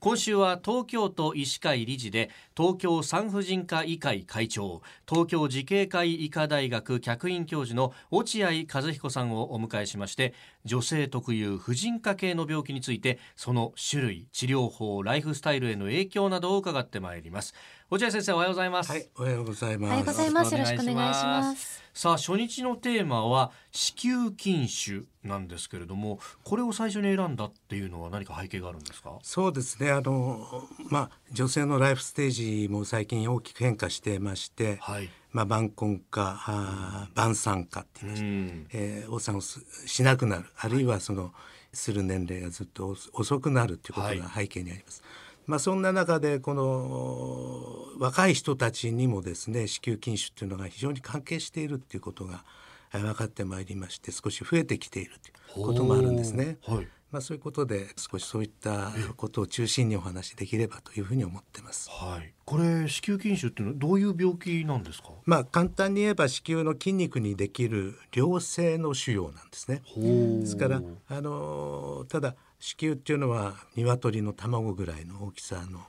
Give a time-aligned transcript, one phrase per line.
[0.00, 10.34] 今週は東京都医師会理事で東京産婦人科医会会長東京慈恵会医科大学客員教授の落合和彦さんをお迎えしまして
[10.64, 17.54] 女性特有婦人科系の病気についてその種類治療法ライフスタイルへの影響などを伺ってまいります
[17.90, 19.90] 落合先生おはようございます、はい、おはようございます。
[19.90, 20.52] おはようございます。
[20.52, 21.87] よろしくお願いします。
[21.98, 29.18] さあ初日のテーマは子宮筋腫なんですけれどもこれを最初に選んだっていうのは何か背景があるんですか？
[29.20, 29.90] そうですね。
[29.90, 30.46] あの
[30.90, 41.32] まあ女性のライフステージも最近大きく変化していまして、はいまあ晩婚化、あー晩産化って言いまして、うんえー、お産をすしなくなる、あるいはその
[41.72, 45.02] する年齢がずっと遅遅くなるということはいが背景にあります。
[45.48, 52.44] まあそんな中でこの若い人たちにもですね子宮筋腫っていうのが非常に関係しているっていうことが
[52.92, 55.12] 分かってまいりまして少し増えてきている
[55.54, 56.58] ということもあるんですね。
[56.64, 61.88] はいまあ、そういうことで少しそういったことを中心にお話しできればというふうに思ってます。
[61.90, 65.08] はい、これ子宮筋腫っていうのはどういう病気なんですか？
[65.24, 69.82] まあ簡単に言えば子宮の筋肉にできる良性の腫瘍なんですね。
[69.96, 75.80] ですからあのただ子宮っていうのは鶏の卵ぐらいの大きさの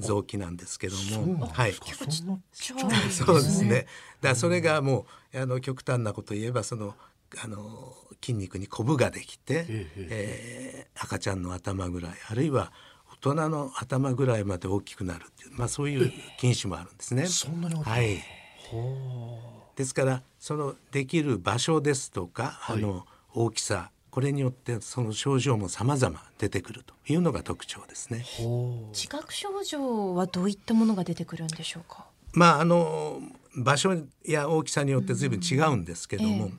[0.00, 1.72] 臓器なんですけども、はい。
[1.72, 3.86] そんなちっちゃいそうですね。
[4.20, 6.94] だそれがもうあの極端なことを言えばその
[7.42, 12.72] あの筋肉にコブができて、ええー赤ちゃんの頭ぐらいあるいは
[13.12, 17.26] 大人の頭ぐらいまで大きくなるっていうまあそういう筋腫もあるんですね。
[17.26, 18.24] そんなに大きいはい。
[18.70, 19.38] ほ
[19.76, 28.24] ですからそのできる場所ですとか、あの大きさこれによってその症状も様々出てくるというのが特徴ですね。
[28.40, 32.06] うほう自覚症状はどういったものが出てくるんでしょうか？
[32.32, 33.20] まああの
[33.54, 36.50] 場所や大きさによって随分違うんですけども、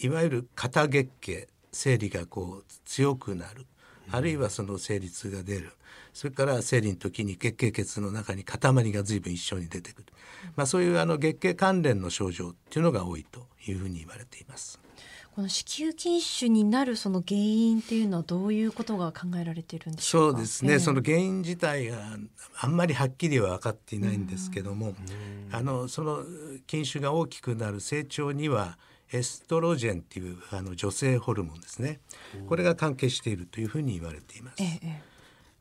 [0.00, 3.66] いわゆる肩月経生理がこう強くなる、
[4.10, 5.72] あるいはその生理痛が出る。
[6.14, 8.60] それから生理の時に月経血の中に塊
[8.92, 10.06] が随分一緒に出てくる、
[10.56, 14.80] まあ、そういうあの月経関連の症状っていうのが多いというふうに言われています。
[15.36, 20.38] この子宮筋腫になるその原因っていうのはどういうことが考えられているんでしょうか？
[20.38, 20.78] そうですね、ええ。
[20.80, 21.98] その原因自体が
[22.60, 24.94] あんまりはっきりは分かっていないんですけども、
[25.52, 26.24] あのその
[26.68, 28.78] 筋腫が大きくなる成長には
[29.12, 32.00] エストロジェンっていうあの女性ホルモンですね
[32.46, 34.62] これが関係しているというふうに言われています。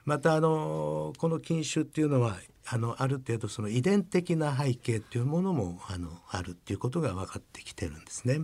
[0.06, 8.42] またあのこの筋腫っていうのはあのある程度その遺伝的な背景っていうものもあのあるっていうことが分かってきてるんですね。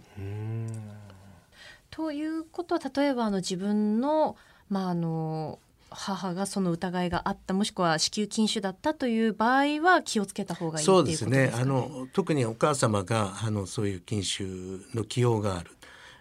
[1.89, 4.35] ということは例えばあの自分の
[4.69, 5.59] まああの
[5.93, 11.37] 母がその疑いがあったもしくは子宮筋腫だったという場合は気をつけた方がいいっていうそうことですかね。
[11.37, 11.61] ですね。
[11.61, 15.71] あの特にお母様があのそういう筋腫の起用がある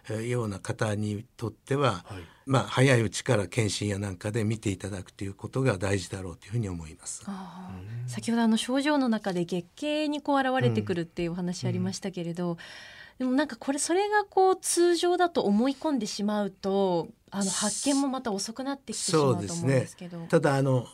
[0.09, 2.23] ような方にとっては、はい。
[2.45, 7.23] まあ早いうちから検診やなんかで見ていただくということが大事だろうというふうに思います。
[8.07, 12.57] 先ほどあの症状の中で月経にこう現れてくるっていうお話ありましたけれど、
[13.17, 20.25] でもなんかこれそれがこう通常だと思い込んでしまうとあの発見もまた遅くなってきてしまうと思うんですけど。
[20.27, 20.85] ただあの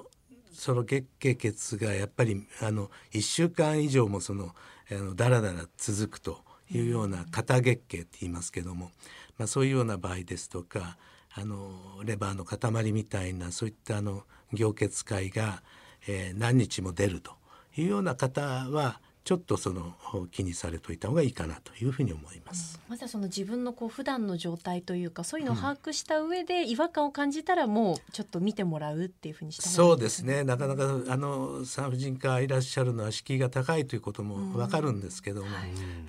[0.54, 4.54] その月経血がやっぱりあの1週間以上もその
[4.92, 6.42] あのだらだら続くと
[6.72, 8.92] いうような肩月経って言いますけども、
[9.38, 10.98] まあ、そういうような場合ですとか
[11.34, 11.72] あの
[12.04, 15.62] レバーの塊みたいなそういったあの凝結塊が、
[16.08, 17.32] えー何日も出ると
[17.78, 19.96] いうような方はちょっとその
[20.32, 22.80] 気にされといた方がいいかなというふうに思います。
[22.88, 30.44] まずはその自分のこう普段の状態というかそういうのを把握した上で違和感を感じたらもうちょっと見てもらうっていうふうにした方がそいういですね。
[30.44, 35.48] なかなかあの産婦人科いらっしゃるのは敷居が高いということもわかるんですけども、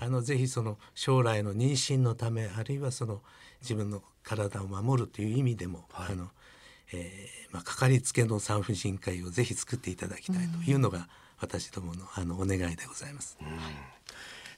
[0.01, 3.21] あのぜひその将来の妊娠のためあるいはその
[3.61, 6.29] 自分の体を守るという意味でも、あの
[6.93, 11.09] えーまあ、かかりつけの産婦人科医をぜひ作っていただきたいというのが
[11.41, 13.39] 私どものあのお願いでございます。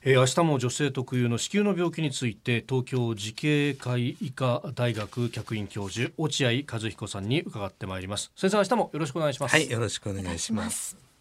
[0.04, 10.97] えー、明日も女性特有の子宮の病気について東京慈恵会医科大学客員教授落合和彦さんに伺ってまいります先生明日もよろしくお願いしますはい、よろしくお願いします。
[10.97, 11.11] す。